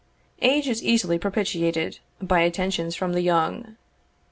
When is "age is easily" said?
0.41-1.19